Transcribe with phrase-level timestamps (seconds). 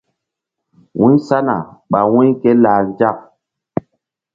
[0.99, 1.55] Wu̧y sana
[1.91, 3.17] ɓa wu̧y ké lah nzak.